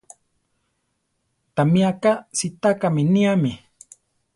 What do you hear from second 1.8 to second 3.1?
aka sitákame